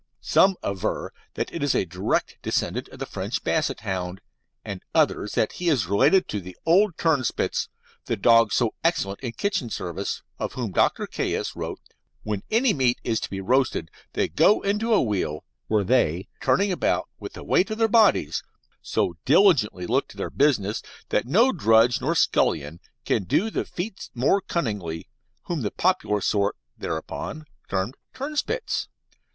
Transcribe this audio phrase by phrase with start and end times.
[0.23, 4.19] Some aver that it is a direct descendant of the French Basset hound,
[4.65, 7.67] and others that he is related to the old Turnspits
[8.05, 11.05] the dogs so excellent in kitchen service, of whom Dr.
[11.05, 15.45] Caius wrote that "when any meat is to be roasted they go into a wheel,
[15.67, 18.41] where they, turning about with the weight of their bodies,
[18.81, 24.09] so diligently look to their business that no drudge nor scullion can do the feat
[24.15, 25.07] more cunningly,
[25.43, 28.87] whom the popular sort hereupon term Turnspits."